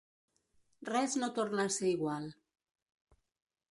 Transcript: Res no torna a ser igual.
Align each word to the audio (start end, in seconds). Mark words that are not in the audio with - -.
Res 0.89 1.17
no 1.25 1.31
torna 1.37 1.69
a 1.69 1.77
ser 1.79 1.93
igual. 1.93 2.29